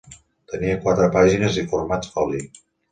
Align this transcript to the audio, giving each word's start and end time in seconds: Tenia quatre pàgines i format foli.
Tenia 0.53 0.79
quatre 0.87 1.11
pàgines 1.19 1.61
i 1.65 1.69
format 1.77 2.13
foli. 2.17 2.47